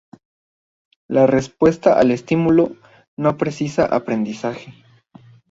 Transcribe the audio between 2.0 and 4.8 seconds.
estímulo no precisa aprendizaje.